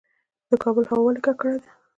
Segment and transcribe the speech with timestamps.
[0.49, 1.69] د کابل هوا ولې ککړه ده؟